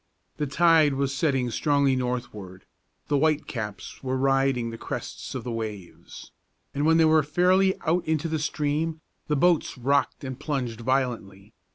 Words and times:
The 0.37 0.47
tide 0.47 0.95
was 0.95 1.13
setting 1.13 1.51
strongly 1.51 1.95
northward; 1.95 2.65
the 3.07 3.19
white 3.19 3.45
caps 3.45 4.01
were 4.01 4.17
riding 4.17 4.71
the 4.71 4.77
crests 4.79 5.35
of 5.35 5.43
the 5.43 5.51
waves; 5.51 6.31
and 6.73 6.87
when 6.87 6.97
they 6.97 7.05
were 7.05 7.21
fairly 7.21 7.79
out 7.81 8.03
into 8.07 8.27
the 8.27 8.39
stream, 8.39 9.01
the 9.27 9.35
boats 9.35 9.77
rocked 9.77 10.23
and 10.23 10.39
plunged 10.39 10.81
violently. 10.81 11.53